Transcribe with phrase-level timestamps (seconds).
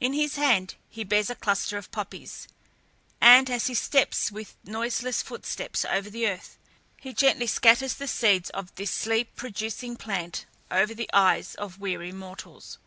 [0.00, 2.48] In his hand he bears a cluster of poppies,
[3.20, 6.56] and as he steps with noiseless footsteps over the earth,
[6.98, 12.10] he gently scatters the seeds of this sleep producing plant over the eyes of weary
[12.10, 12.78] mortals.